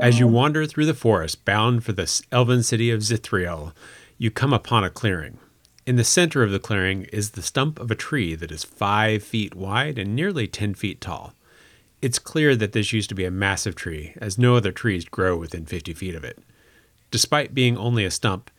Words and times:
As 0.00 0.20
you 0.20 0.26
uh-huh. 0.26 0.34
wander 0.34 0.66
through 0.66 0.86
the 0.86 0.94
forest 0.94 1.44
bound 1.44 1.82
for 1.82 1.92
the 1.92 2.22
elven 2.30 2.62
city 2.62 2.90
of 2.90 3.00
Zithriel, 3.00 3.72
you 4.16 4.30
come 4.30 4.52
upon 4.52 4.84
a 4.84 4.90
clearing. 4.90 5.38
In 5.86 5.96
the 5.96 6.04
center 6.04 6.42
of 6.44 6.52
the 6.52 6.60
clearing 6.60 7.04
is 7.04 7.30
the 7.30 7.42
stump 7.42 7.80
of 7.80 7.90
a 7.90 7.96
tree 7.96 8.34
that 8.36 8.52
is 8.52 8.62
five 8.62 9.24
feet 9.24 9.56
wide 9.56 9.98
and 9.98 10.14
nearly 10.14 10.46
10 10.46 10.74
feet 10.74 11.00
tall. 11.00 11.34
It's 12.00 12.20
clear 12.20 12.54
that 12.54 12.72
this 12.72 12.92
used 12.92 13.08
to 13.08 13.14
be 13.16 13.24
a 13.24 13.30
massive 13.30 13.74
tree, 13.74 14.14
as 14.18 14.38
no 14.38 14.54
other 14.54 14.70
trees 14.70 15.04
grow 15.04 15.36
within 15.36 15.66
50 15.66 15.94
feet 15.94 16.14
of 16.14 16.22
it. 16.22 16.38
Despite 17.10 17.54
being 17.54 17.76
only 17.76 18.04
a 18.04 18.10
stump, 18.10 18.52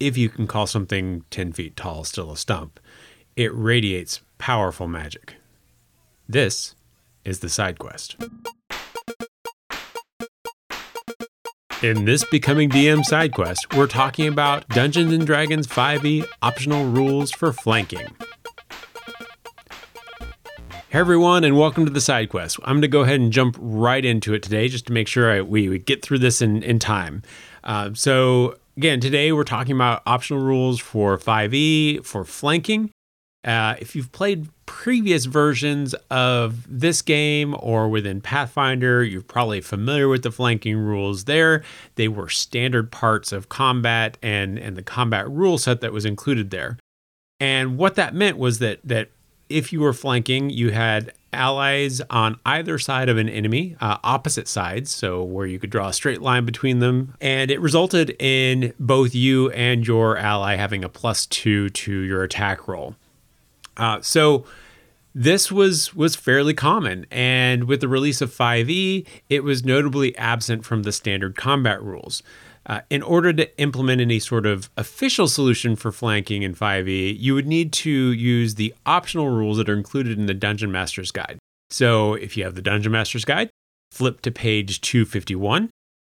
if 0.00 0.16
you 0.16 0.28
can 0.28 0.48
call 0.48 0.66
something 0.66 1.24
10 1.30 1.52
feet 1.52 1.76
tall 1.76 2.02
still 2.02 2.32
a 2.32 2.36
stump, 2.36 2.80
it 3.36 3.54
radiates 3.54 4.20
powerful 4.38 4.88
magic. 4.88 5.36
This 6.28 6.74
is 7.24 7.38
the 7.38 7.48
side 7.48 7.78
quest. 7.78 8.16
In 11.82 12.04
this 12.04 12.22
Becoming 12.22 12.70
DM 12.70 13.04
side 13.04 13.32
quest, 13.32 13.74
we're 13.74 13.88
talking 13.88 14.28
about 14.28 14.68
Dungeons 14.68 15.12
and 15.12 15.26
Dragons 15.26 15.66
5e 15.66 16.24
optional 16.40 16.84
rules 16.84 17.32
for 17.32 17.52
flanking. 17.52 18.06
Hey 20.90 21.00
everyone, 21.00 21.42
and 21.42 21.58
welcome 21.58 21.84
to 21.84 21.90
the 21.90 22.00
side 22.00 22.28
quest. 22.28 22.60
I'm 22.62 22.74
going 22.76 22.82
to 22.82 22.88
go 22.88 23.00
ahead 23.00 23.18
and 23.18 23.32
jump 23.32 23.56
right 23.58 24.04
into 24.04 24.32
it 24.32 24.44
today, 24.44 24.68
just 24.68 24.86
to 24.86 24.92
make 24.92 25.08
sure 25.08 25.32
I, 25.32 25.40
we, 25.40 25.68
we 25.68 25.80
get 25.80 26.02
through 26.02 26.20
this 26.20 26.40
in 26.40 26.62
in 26.62 26.78
time. 26.78 27.22
Uh, 27.64 27.90
so 27.94 28.54
again, 28.76 29.00
today 29.00 29.32
we're 29.32 29.42
talking 29.42 29.74
about 29.74 30.02
optional 30.06 30.40
rules 30.40 30.78
for 30.78 31.18
5e 31.18 32.06
for 32.06 32.24
flanking. 32.24 32.92
Uh, 33.42 33.74
if 33.80 33.96
you've 33.96 34.12
played 34.12 34.48
previous 34.72 35.26
versions 35.26 35.94
of 36.10 36.66
this 36.66 37.02
game 37.02 37.54
or 37.58 37.90
within 37.90 38.22
Pathfinder, 38.22 39.04
you're 39.04 39.20
probably 39.20 39.60
familiar 39.60 40.08
with 40.08 40.22
the 40.22 40.30
flanking 40.30 40.78
rules 40.78 41.24
there. 41.24 41.62
They 41.96 42.08
were 42.08 42.30
standard 42.30 42.90
parts 42.90 43.32
of 43.32 43.50
combat 43.50 44.16
and, 44.22 44.58
and 44.58 44.74
the 44.74 44.82
combat 44.82 45.28
rule 45.28 45.58
set 45.58 45.82
that 45.82 45.92
was 45.92 46.06
included 46.06 46.50
there. 46.50 46.78
And 47.38 47.76
what 47.76 47.96
that 47.96 48.14
meant 48.14 48.38
was 48.38 48.60
that 48.60 48.80
that 48.82 49.10
if 49.50 49.74
you 49.74 49.80
were 49.80 49.92
flanking, 49.92 50.48
you 50.48 50.70
had 50.70 51.12
allies 51.34 52.00
on 52.08 52.40
either 52.46 52.78
side 52.78 53.10
of 53.10 53.18
an 53.18 53.28
enemy, 53.28 53.76
uh, 53.78 53.98
opposite 54.02 54.48
sides, 54.48 54.90
so 54.90 55.22
where 55.22 55.46
you 55.46 55.58
could 55.58 55.70
draw 55.70 55.88
a 55.88 55.92
straight 55.92 56.22
line 56.22 56.46
between 56.46 56.78
them. 56.78 57.14
And 57.20 57.50
it 57.50 57.60
resulted 57.60 58.16
in 58.18 58.72
both 58.80 59.14
you 59.14 59.50
and 59.50 59.86
your 59.86 60.16
ally 60.16 60.56
having 60.56 60.82
a 60.82 60.88
plus 60.88 61.26
two 61.26 61.68
to 61.68 61.92
your 61.92 62.22
attack 62.22 62.66
roll. 62.66 62.96
Uh, 63.76 64.00
so 64.00 64.44
this 65.14 65.52
was 65.52 65.94
was 65.94 66.16
fairly 66.16 66.54
common, 66.54 67.06
and 67.10 67.64
with 67.64 67.80
the 67.80 67.88
release 67.88 68.20
of 68.20 68.34
5e, 68.34 69.06
it 69.28 69.44
was 69.44 69.64
notably 69.64 70.16
absent 70.16 70.64
from 70.64 70.82
the 70.82 70.92
standard 70.92 71.36
combat 71.36 71.82
rules. 71.82 72.22
Uh, 72.64 72.80
in 72.90 73.02
order 73.02 73.32
to 73.32 73.58
implement 73.58 74.00
any 74.00 74.20
sort 74.20 74.46
of 74.46 74.70
official 74.76 75.26
solution 75.26 75.74
for 75.74 75.90
flanking 75.90 76.44
in 76.44 76.54
5e, 76.54 77.18
you 77.18 77.34
would 77.34 77.46
need 77.46 77.72
to 77.72 77.90
use 77.90 78.54
the 78.54 78.72
optional 78.86 79.28
rules 79.28 79.56
that 79.56 79.68
are 79.68 79.76
included 79.76 80.16
in 80.16 80.26
the 80.26 80.34
Dungeon 80.34 80.70
Master's 80.70 81.10
Guide. 81.10 81.38
So, 81.70 82.14
if 82.14 82.36
you 82.36 82.44
have 82.44 82.54
the 82.54 82.62
Dungeon 82.62 82.92
Master's 82.92 83.24
Guide, 83.24 83.50
flip 83.90 84.22
to 84.22 84.30
page 84.30 84.80
251, 84.80 85.70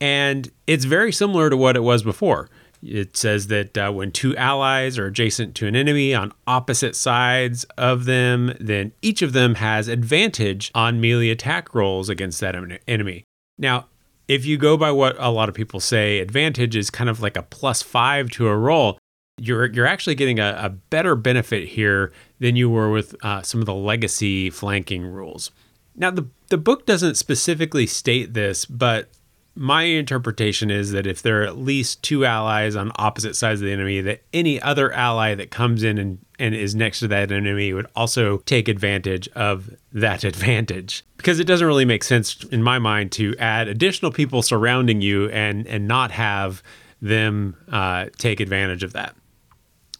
and 0.00 0.50
it's 0.66 0.84
very 0.84 1.12
similar 1.12 1.48
to 1.48 1.56
what 1.56 1.76
it 1.76 1.84
was 1.84 2.02
before. 2.02 2.50
It 2.82 3.16
says 3.16 3.46
that 3.46 3.78
uh, 3.78 3.92
when 3.92 4.10
two 4.10 4.36
allies 4.36 4.98
are 4.98 5.06
adjacent 5.06 5.54
to 5.56 5.68
an 5.68 5.76
enemy 5.76 6.14
on 6.14 6.32
opposite 6.48 6.96
sides 6.96 7.64
of 7.78 8.06
them, 8.06 8.54
then 8.58 8.92
each 9.02 9.22
of 9.22 9.32
them 9.32 9.56
has 9.56 9.86
advantage 9.86 10.72
on 10.74 11.00
melee 11.00 11.30
attack 11.30 11.74
rolls 11.74 12.08
against 12.08 12.40
that 12.40 12.56
enemy. 12.88 13.24
Now, 13.56 13.86
if 14.26 14.44
you 14.44 14.56
go 14.56 14.76
by 14.76 14.90
what 14.90 15.14
a 15.18 15.30
lot 15.30 15.48
of 15.48 15.54
people 15.54 15.78
say, 15.78 16.18
advantage 16.18 16.74
is 16.74 16.90
kind 16.90 17.08
of 17.08 17.20
like 17.20 17.36
a 17.36 17.42
plus 17.42 17.82
five 17.82 18.30
to 18.30 18.48
a 18.48 18.56
roll. 18.56 18.98
You're 19.38 19.66
you're 19.66 19.86
actually 19.86 20.14
getting 20.16 20.40
a, 20.40 20.56
a 20.58 20.68
better 20.68 21.14
benefit 21.14 21.68
here 21.68 22.12
than 22.38 22.56
you 22.56 22.68
were 22.68 22.90
with 22.90 23.14
uh, 23.24 23.42
some 23.42 23.60
of 23.60 23.66
the 23.66 23.74
legacy 23.74 24.50
flanking 24.50 25.04
rules. 25.06 25.50
Now 25.94 26.10
the 26.10 26.26
the 26.48 26.58
book 26.58 26.86
doesn't 26.86 27.14
specifically 27.16 27.86
state 27.86 28.34
this, 28.34 28.64
but 28.64 29.08
my 29.54 29.82
interpretation 29.82 30.70
is 30.70 30.92
that 30.92 31.06
if 31.06 31.20
there 31.20 31.42
are 31.42 31.46
at 31.46 31.58
least 31.58 32.02
two 32.02 32.24
allies 32.24 32.74
on 32.74 32.90
opposite 32.96 33.36
sides 33.36 33.60
of 33.60 33.66
the 33.66 33.72
enemy, 33.72 34.00
that 34.00 34.22
any 34.32 34.60
other 34.60 34.92
ally 34.92 35.34
that 35.34 35.50
comes 35.50 35.82
in 35.82 35.98
and, 35.98 36.18
and 36.38 36.54
is 36.54 36.74
next 36.74 37.00
to 37.00 37.08
that 37.08 37.30
enemy 37.30 37.72
would 37.72 37.86
also 37.94 38.38
take 38.38 38.68
advantage 38.68 39.28
of 39.30 39.70
that 39.92 40.24
advantage. 40.24 41.04
Because 41.18 41.38
it 41.38 41.44
doesn't 41.44 41.66
really 41.66 41.84
make 41.84 42.02
sense 42.02 42.42
in 42.44 42.62
my 42.62 42.78
mind 42.78 43.12
to 43.12 43.36
add 43.38 43.68
additional 43.68 44.10
people 44.10 44.42
surrounding 44.42 45.00
you 45.00 45.28
and 45.28 45.66
and 45.66 45.86
not 45.86 46.10
have 46.10 46.62
them 47.02 47.56
uh, 47.70 48.06
take 48.16 48.40
advantage 48.40 48.82
of 48.82 48.92
that. 48.94 49.14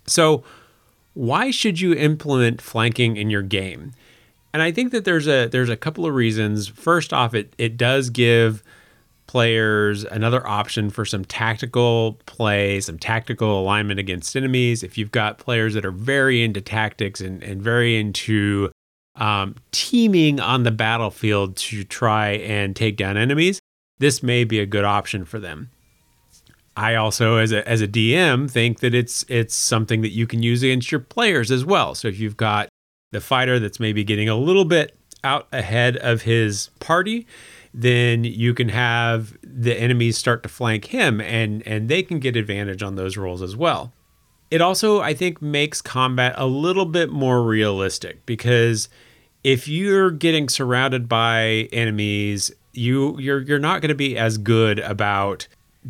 So, 0.07 0.45
why 1.15 1.51
should 1.51 1.79
you 1.79 1.93
implement 1.95 2.63
flanking 2.63 3.17
in 3.17 3.29
your 3.29 3.43
game? 3.43 3.93
And 4.53 4.63
I 4.63 4.73
think 4.73 4.93
that 4.93 5.05
there's 5.05 5.29
a 5.29 5.47
there's 5.47 5.69
a 5.69 5.77
couple 5.77 6.07
of 6.07 6.15
reasons. 6.15 6.69
First 6.69 7.13
off, 7.13 7.35
it 7.35 7.55
it 7.59 7.77
does 7.77 8.09
give 8.09 8.63
players 9.27 10.05
another 10.05 10.47
option 10.47 10.91
for 10.91 11.05
some 11.05 11.25
tactical 11.25 12.21
play, 12.27 12.81
some 12.81 12.99
tactical 12.99 13.61
alignment 13.61 13.99
against 13.99 14.37
enemies. 14.37 14.83
If 14.83 14.99
you've 14.99 15.13
got 15.13 15.39
players 15.39 15.75
that 15.75 15.85
are 15.85 15.93
very 15.93 16.43
into 16.43 16.61
tactics 16.61 17.21
and, 17.21 17.43
and 17.43 17.63
very 17.63 17.99
into 17.99 18.71
um, 19.17 19.57
teaming 19.71 20.41
on 20.41 20.63
the 20.63 20.71
battlefield 20.71 21.57
to 21.57 21.85
try 21.85 22.31
and 22.31 22.75
take 22.75 22.97
down 22.97 23.17
enemies, 23.17 23.61
this 23.99 24.23
may 24.23 24.45
be 24.45 24.59
a 24.59 24.67
good 24.67 24.85
option 24.85 25.25
for 25.25 25.39
them. 25.39 25.71
I 26.77 26.95
also, 26.95 27.37
as 27.37 27.53
a 27.53 27.69
as 27.69 27.83
a 27.83 27.89
DM, 27.89 28.51
think 28.51 28.81
that 28.81 28.95
it's 28.95 29.25
it's 29.29 29.55
something 29.55 30.01
that 30.01 30.13
you 30.13 30.27
can 30.27 30.43
use 30.43 30.63
against 30.63 30.91
your 30.91 31.01
players 31.01 31.51
as 31.51 31.65
well. 31.65 31.95
So 31.95 32.09
if 32.09 32.19
you've 32.19 32.37
got 32.37 32.69
the 33.11 33.21
fighter 33.21 33.59
that's 33.59 33.79
maybe 33.79 34.03
getting 34.05 34.29
a 34.29 34.37
little 34.37 34.65
bit 34.65 34.97
out 35.23 35.47
ahead 35.53 35.99
of 35.99 36.23
his 36.23 36.71
party, 36.81 37.27
then 37.75 38.25
you 38.25 38.53
can 38.55 38.69
have 38.69 39.37
the 39.43 39.75
enemies 39.79 40.19
start 40.19 40.43
to 40.43 40.49
flank 40.49 40.87
him 40.87 41.21
and 41.21 41.67
and 41.67 41.89
they 41.89 42.03
can 42.03 42.19
get 42.19 42.37
advantage 42.37 42.83
on 42.83 42.97
those 42.97 43.17
rolls 43.17 43.43
as 43.43 43.57
well. 43.57 43.93
It 44.51 44.61
also 44.61 45.01
I 45.01 45.15
think 45.15 45.41
makes 45.41 45.81
combat 45.81 46.35
a 46.37 46.47
little 46.47 46.85
bit 46.85 47.11
more 47.11 47.43
realistic 47.43 48.27
because 48.27 48.89
if 49.43 49.67
you're 49.67 50.11
getting 50.11 50.49
surrounded 50.49 51.09
by 51.09 51.69
enemies, 51.73 52.53
you 52.73 53.19
you're 53.19 53.41
you're 53.41 53.59
not 53.59 53.81
going 53.81 53.89
to 53.89 53.95
be 53.95 54.17
as 54.17 54.39
good 54.39 54.79
about 54.79 55.49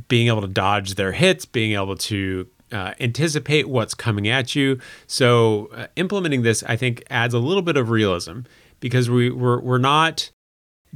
being 0.09 0.28
able 0.28 0.41
to 0.41 0.49
dodge 0.49 0.94
their 0.94 1.12
hits, 1.12 1.44
being 1.44 1.72
able 1.72 1.97
to 1.97 2.47
uh, 2.70 2.94
anticipate 3.00 3.69
what's 3.69 3.94
coming 3.94 4.28
at 4.28 4.54
you. 4.54 4.78
So 5.06 5.69
uh, 5.75 5.88
implementing 5.97 6.43
this, 6.43 6.62
I 6.62 6.76
think, 6.76 7.04
adds 7.10 7.34
a 7.34 7.38
little 7.38 7.62
bit 7.62 7.76
of 7.76 7.91
realism 7.91 8.41
because 8.81 9.10
we 9.10 9.31
we're, 9.31 9.60
we're 9.60 9.78
not 9.78 10.31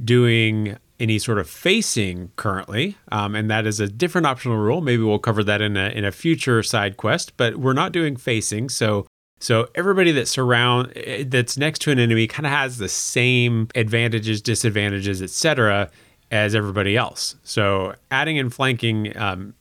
doing 0.03 0.77
any 0.99 1.19
sort 1.19 1.37
of 1.37 1.49
facing 1.49 2.31
currently, 2.35 2.97
um, 3.11 3.35
and 3.35 3.49
that 3.49 3.67
is 3.67 3.79
a 3.79 3.87
different 3.87 4.25
optional 4.25 4.57
rule. 4.57 4.81
Maybe 4.81 5.03
we'll 5.03 5.19
cover 5.19 5.43
that 5.43 5.61
in 5.61 5.77
a 5.77 5.89
in 5.89 6.05
a 6.05 6.11
future 6.11 6.63
side 6.63 6.97
quest, 6.97 7.37
but 7.37 7.57
we're 7.57 7.73
not 7.73 7.91
doing 7.91 8.15
facing. 8.15 8.69
So 8.69 9.05
so 9.39 9.67
everybody 9.75 10.11
that 10.13 10.27
surround 10.27 10.93
eh, 10.95 11.23
that's 11.27 11.57
next 11.57 11.79
to 11.83 11.91
an 11.91 11.99
enemy 11.99 12.27
kind 12.27 12.45
of 12.45 12.51
has 12.51 12.77
the 12.77 12.89
same 12.89 13.69
advantages, 13.75 14.41
disadvantages, 14.41 15.21
etc. 15.21 15.91
as 16.31 16.55
everybody 16.55 16.97
else. 16.97 17.35
So 17.43 17.95
adding 18.09 18.39
and 18.39 18.53
flanking 18.53 19.15
um, 19.17 19.53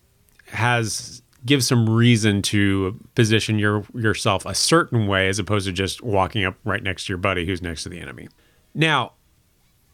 has 0.46 1.22
gives 1.44 1.66
some 1.66 1.88
reason 1.88 2.42
to 2.42 2.98
position 3.14 3.58
your 3.58 3.84
yourself 3.94 4.46
a 4.46 4.54
certain 4.54 5.06
way 5.06 5.28
as 5.28 5.38
opposed 5.38 5.66
to 5.66 5.72
just 5.72 6.02
walking 6.02 6.44
up 6.44 6.56
right 6.64 6.82
next 6.82 7.06
to 7.06 7.12
your 7.12 7.18
buddy 7.18 7.46
who's 7.46 7.62
next 7.62 7.82
to 7.82 7.88
the 7.88 8.00
enemy. 8.00 8.28
Now, 8.74 9.12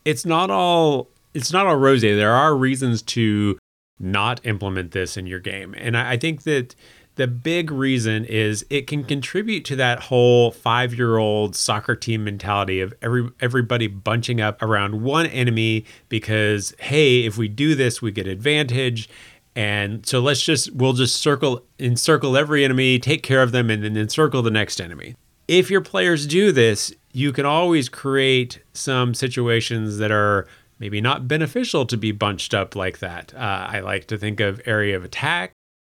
it's 0.05 0.25
not 0.25 0.51
all 0.51 1.09
it's 1.35 1.53
not 1.53 1.67
all 1.67 1.77
rosy. 1.77 2.15
There 2.15 2.33
are 2.33 2.55
reasons 2.55 3.03
to 3.03 3.59
not 3.99 4.41
implement 4.45 4.93
this 4.93 5.17
in 5.17 5.27
your 5.27 5.41
game, 5.41 5.75
and 5.79 5.97
I, 5.97 6.13
I 6.13 6.17
think 6.17 6.43
that 6.43 6.75
the 7.17 7.27
big 7.27 7.71
reason 7.71 8.25
is 8.25 8.65
it 8.71 8.87
can 8.87 9.05
contribute 9.05 9.65
to 9.67 9.77
that 9.77 10.05
whole 10.05 10.51
five-year-old 10.51 11.55
soccer 11.55 11.95
team 11.95 12.25
mentality 12.25 12.81
of 12.81 12.95
every 13.03 13.29
everybody 13.41 13.87
bunching 13.87 14.41
up 14.41 14.63
around 14.63 15.03
one 15.03 15.27
enemy 15.27 15.85
because 16.09 16.75
hey, 16.79 17.25
if 17.25 17.37
we 17.37 17.49
do 17.49 17.75
this, 17.75 18.01
we 18.01 18.11
get 18.11 18.27
advantage. 18.27 19.09
And 19.55 20.07
so 20.07 20.21
let's 20.21 20.43
just 20.43 20.73
we'll 20.75 20.95
just 20.95 21.17
circle 21.17 21.65
encircle 21.79 22.37
every 22.37 22.65
enemy, 22.65 22.99
take 22.99 23.23
care 23.23 23.43
of 23.43 23.53
them, 23.53 23.69
and 23.69 23.85
then 23.85 23.97
encircle 23.97 24.41
the 24.41 24.51
next 24.51 24.81
enemy. 24.81 25.15
If 25.49 25.71
your 25.71 25.83
players 25.83 26.27
do 26.27 26.53
this, 26.53 26.95
you 27.13 27.33
can 27.33 27.47
always 27.47 27.89
create 27.89 28.61
some 28.73 29.15
situations 29.15 29.99
that 29.99 30.11
are 30.11 30.47
maybe 30.79 31.01
not 31.01 31.29
beneficial 31.29 31.87
to 31.87 31.97
be 31.97 32.11
bunched 32.11 32.55
up 32.55 32.75
like 32.75 32.99
that. 32.99 33.33
Uh, 33.35 33.67
I 33.71 33.81
like 33.81 34.07
to 34.09 34.19
think 34.19 34.41
of 34.41 34.61
area 34.67 34.97
of 34.97 35.05
attack 35.05 35.53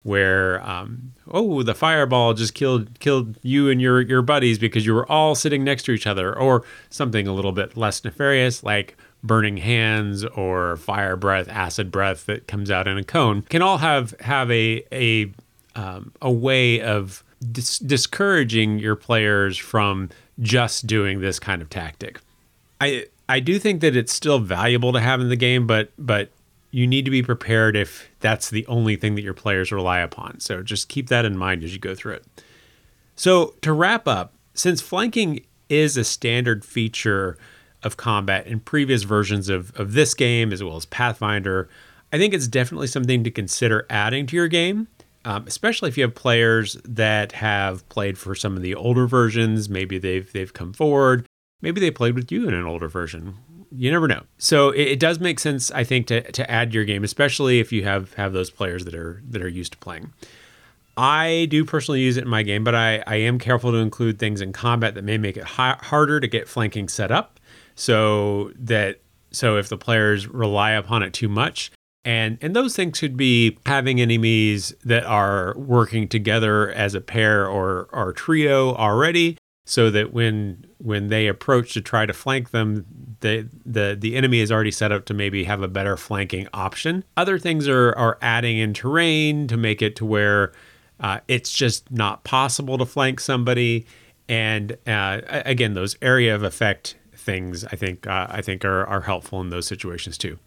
where 0.07 0.65
um, 0.65 1.13
oh 1.33 1.65
the 1.65 1.75
fireball 1.75 2.33
just 2.33 2.55
killed 2.55 3.01
killed 3.01 3.37
you 3.43 3.69
and 3.69 3.83
your 3.83 4.01
your 4.01 4.23
buddies 4.23 4.57
because 4.57 4.87
you 4.87 4.95
were 4.95 5.11
all 5.11 5.35
sitting 5.35 5.65
next 5.65 5.83
to 5.83 5.91
each 5.91 6.07
other 6.07 6.33
or 6.39 6.63
something 6.91 7.27
a 7.27 7.33
little 7.33 7.51
bit 7.51 7.77
less 7.77 8.05
nefarious 8.05 8.63
like 8.63 8.97
burning 9.25 9.57
hands 9.57 10.25
or 10.25 10.77
fire 10.77 11.17
breath, 11.17 11.49
acid 11.49 11.91
breath 11.91 12.27
that 12.27 12.47
comes 12.47 12.71
out 12.71 12.87
in 12.87 12.97
a 12.97 13.03
cone 13.03 13.43
can 13.43 13.63
all 13.63 13.79
have 13.79 14.15
have 14.21 14.49
a 14.53 14.85
a 14.93 15.33
um, 15.75 16.13
a 16.23 16.31
way 16.31 16.81
of 16.81 17.25
dis- 17.53 17.79
discouraging 17.79 18.79
your 18.79 18.97
players 18.97 19.57
from 19.57 20.11
just 20.41 20.87
doing 20.87 21.21
this 21.21 21.39
kind 21.39 21.63
of 21.63 21.71
tactic. 21.71 22.21
I 22.81 23.07
I 23.29 23.41
do 23.41 23.59
think 23.59 23.81
that 23.81 23.97
it's 23.97 24.13
still 24.13 24.39
valuable 24.39 24.93
to 24.93 25.01
have 25.01 25.21
in 25.21 25.29
the 25.29 25.37
game, 25.37 25.67
but 25.67 25.91
but 25.99 26.31
you 26.71 26.87
need 26.87 27.05
to 27.05 27.11
be 27.11 27.23
prepared 27.23 27.77
if 27.77 28.09
that's 28.21 28.51
the 28.51 28.67
only 28.67 28.97
thing 28.97 29.15
that 29.15 29.23
your 29.23 29.35
players 29.35 29.73
rely 29.73 30.01
upon. 30.01 30.41
So 30.41 30.63
just 30.63 30.89
keep 30.89 31.09
that 31.09 31.25
in 31.25 31.37
mind 31.37 31.65
as 31.65 31.73
you 31.73 31.79
go 31.79 31.95
through 31.95 32.15
it. 32.15 32.25
So 33.15 33.55
to 33.63 33.73
wrap 33.73 34.07
up, 34.07 34.35
since 34.53 34.83
flanking 34.83 35.47
is 35.69 35.97
a 35.97 36.05
standard 36.05 36.65
feature 36.65 37.39
of 37.83 37.97
combat 37.97 38.47
in 38.47 38.61
previous 38.61 39.05
versions 39.05 39.49
of, 39.49 39.75
of 39.79 39.93
this 39.93 40.13
game 40.13 40.53
as 40.53 40.63
well 40.63 40.77
as 40.77 40.85
Pathfinder, 40.87 41.69
I 42.13 42.19
think 42.19 42.35
it's 42.35 42.49
definitely 42.49 42.89
something 42.89 43.25
to 43.25 43.31
consider 43.31 43.87
adding 43.89 44.27
to 44.27 44.37
your 44.37 44.49
game, 44.49 44.89
um, 45.27 45.45
especially 45.49 45.89
if 45.89 45.99
you 45.99 46.05
have 46.05 46.15
players 46.15 46.75
that 46.85 47.33
have 47.33 47.87
played 47.89 48.17
for 48.17 48.37
some 48.37 48.57
of 48.57 48.63
the 48.63 48.77
older 48.77 49.09
versions. 49.09 49.69
Maybe 49.69 49.99
they've 49.99 50.33
they've 50.33 50.53
come 50.53 50.73
forward. 50.73 51.27
Maybe 51.61 51.81
they 51.81 51.91
played 51.91 52.15
with 52.15 52.31
you 52.31 52.47
in 52.47 52.55
an 52.55 52.65
older 52.65 52.89
version. 52.89 53.35
You 53.73 53.91
never 53.91 54.07
know. 54.07 54.23
So 54.39 54.71
it, 54.71 54.83
it 54.83 55.01
does 55.01 55.19
make 55.19 55.41
sense, 55.41 55.73
I 55.73 55.83
think, 55.83 56.07
to, 56.07 56.31
to 56.31 56.49
add 56.49 56.73
your 56.73 56.85
game, 56.85 57.03
especially 57.03 57.59
if 57.59 57.73
you 57.73 57.83
have 57.83 58.15
have 58.15 58.33
those 58.33 58.51
players 58.51 58.85
that 58.85 58.95
are 58.95 59.21
that 59.29 59.43
are 59.43 59.49
used 59.49 59.73
to 59.73 59.79
playing. 59.79 60.13
I 60.97 61.49
do 61.51 61.65
personally 61.65 62.01
use 62.01 62.17
it 62.17 62.23
in 62.23 62.31
my 62.31 62.43
game, 62.45 62.63
but 62.63 62.75
I, 62.75 63.03
I 63.07 63.17
am 63.17 63.39
careful 63.39 63.73
to 63.73 63.79
include 63.79 64.19
things 64.19 64.41
in 64.41 64.53
combat 64.55 64.95
that 64.95 65.05
may 65.05 65.19
make 65.19 65.37
it 65.37 65.45
ha- 65.45 65.79
harder 65.83 66.21
to 66.21 66.27
get 66.27 66.49
flanking 66.49 66.89
set 66.89 67.11
up 67.11 67.39
so 67.75 68.53
that 68.61 69.01
so 69.33 69.57
if 69.57 69.69
the 69.69 69.77
players 69.77 70.29
rely 70.29 70.71
upon 70.71 71.03
it 71.03 71.13
too 71.13 71.29
much 71.29 71.73
and 72.07 72.39
and 72.41 72.55
those 72.55 72.75
things 72.77 73.01
could 73.01 73.17
be 73.17 73.59
having 73.67 74.01
enemies 74.01 74.73
that 74.85 75.05
are 75.05 75.55
working 75.59 76.09
together 76.09 76.71
as 76.71 76.95
a 76.95 77.01
pair 77.01 77.47
or 77.47 77.89
or 77.93 78.13
trio 78.13 78.75
already 78.77 79.37
so 79.67 79.91
that 79.91 80.13
when 80.13 80.65
when 80.79 81.09
they 81.09 81.27
approach 81.27 81.75
to 81.75 81.81
try 81.81 82.07
to 82.07 82.13
flank 82.13 82.51
them 82.51 82.87
the 83.21 83.49
the 83.67 83.97
the 83.99 84.15
enemy 84.15 84.39
is 84.39 84.53
already 84.53 84.71
set 84.71 84.93
up 84.93 85.05
to 85.05 85.13
maybe 85.13 85.45
have 85.45 85.61
a 85.63 85.69
better 85.69 85.97
flanking 85.97 86.47
option 86.55 87.05
other 87.17 87.39
things 87.39 87.67
are 87.69 87.93
are 87.97 88.17
adding 88.23 88.57
in 88.57 88.73
terrain 88.73 89.49
to 89.49 89.57
make 89.57 89.83
it 89.83 89.97
to 89.97 90.07
where 90.07 90.53
uh, 90.99 91.19
it's 91.29 91.53
just 91.53 91.91
not 91.91 92.25
possible 92.25 92.79
to 92.79 92.87
flank 92.87 93.21
somebody 93.21 93.85
and 94.29 94.79
uh, 94.87 95.21
again 95.27 95.75
those 95.75 95.97
area 96.01 96.35
of 96.35 96.45
effect 96.45 96.95
things 97.17 97.65
I 97.65 97.75
think 97.75 98.07
uh, 98.07 98.29
I 98.31 98.41
think 98.41 98.65
are 98.65 98.87
are 98.87 99.01
helpful 99.01 99.41
in 99.41 99.51
those 99.51 99.67
situations 99.67 100.17
too. 100.17 100.39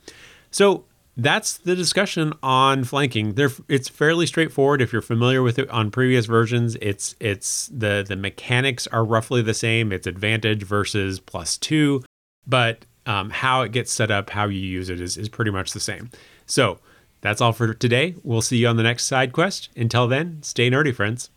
So 0.49 0.85
that's 1.17 1.57
the 1.57 1.75
discussion 1.75 2.33
on 2.41 2.83
flanking. 2.83 3.33
There, 3.33 3.49
it's 3.67 3.89
fairly 3.89 4.25
straightforward 4.25 4.81
if 4.81 4.93
you're 4.93 5.01
familiar 5.01 5.41
with 5.41 5.59
it 5.59 5.69
on 5.69 5.91
previous 5.91 6.25
versions. 6.25 6.77
It's 6.81 7.15
it's 7.19 7.67
the 7.67 8.05
the 8.07 8.15
mechanics 8.15 8.87
are 8.87 9.03
roughly 9.03 9.41
the 9.41 9.53
same. 9.53 9.91
It's 9.91 10.07
advantage 10.07 10.63
versus 10.63 11.19
plus 11.19 11.57
two, 11.57 12.03
but 12.47 12.85
um, 13.05 13.29
how 13.31 13.61
it 13.63 13.71
gets 13.71 13.91
set 13.91 14.11
up, 14.11 14.29
how 14.29 14.45
you 14.45 14.59
use 14.59 14.89
it 14.89 15.01
is 15.01 15.17
is 15.17 15.29
pretty 15.29 15.51
much 15.51 15.73
the 15.73 15.79
same. 15.79 16.09
So 16.45 16.79
that's 17.21 17.41
all 17.41 17.53
for 17.53 17.73
today. 17.73 18.15
We'll 18.23 18.41
see 18.41 18.57
you 18.57 18.67
on 18.67 18.77
the 18.77 18.83
next 18.83 19.05
side 19.05 19.33
quest. 19.33 19.69
Until 19.75 20.07
then, 20.07 20.41
stay 20.43 20.69
nerdy, 20.69 20.93
friends. 20.93 21.29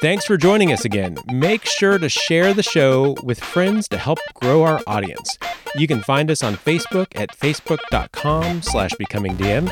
Thanks 0.00 0.24
for 0.24 0.38
joining 0.38 0.72
us 0.72 0.86
again. 0.86 1.18
Make 1.30 1.66
sure 1.66 1.98
to 1.98 2.08
share 2.08 2.54
the 2.54 2.62
show 2.62 3.16
with 3.22 3.38
friends 3.38 3.86
to 3.88 3.98
help 3.98 4.18
grow 4.32 4.62
our 4.62 4.80
audience. 4.86 5.36
You 5.76 5.86
can 5.86 6.00
find 6.00 6.30
us 6.30 6.42
on 6.42 6.54
Facebook 6.54 7.08
at 7.14 7.36
facebook.com 7.36 8.62
slash 8.62 8.92
becomingdm. 8.92 9.70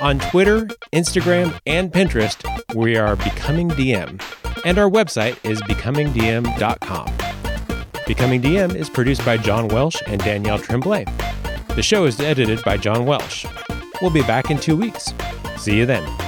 On 0.00 0.18
Twitter, 0.18 0.66
Instagram, 0.92 1.60
and 1.64 1.92
Pinterest, 1.92 2.42
we 2.74 2.96
are 2.96 3.14
Becoming 3.14 3.68
DM. 3.70 4.20
And 4.64 4.78
our 4.78 4.90
website 4.90 5.38
is 5.48 5.62
becomingdm.com. 5.62 7.14
Becoming 8.04 8.42
DM 8.42 8.74
is 8.74 8.90
produced 8.90 9.24
by 9.24 9.36
John 9.36 9.68
Welsh 9.68 10.02
and 10.08 10.20
Danielle 10.20 10.58
Tremblay. 10.58 11.04
The 11.76 11.82
show 11.84 12.04
is 12.04 12.18
edited 12.18 12.64
by 12.64 12.78
John 12.78 13.06
Welsh. 13.06 13.46
We'll 14.02 14.10
be 14.10 14.22
back 14.22 14.50
in 14.50 14.58
two 14.58 14.74
weeks. 14.76 15.14
See 15.56 15.76
you 15.76 15.86
then. 15.86 16.27